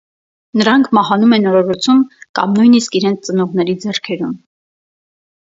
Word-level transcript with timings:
Նրանք 0.59 0.87
մահանում 0.97 1.35
են 1.37 1.45
օրորոցում 1.51 1.99
կամ 2.39 2.57
նույնիսկ 2.57 2.99
իրենց 3.01 3.29
ծնողների 3.29 3.77
ձեռքերում։ 3.87 4.35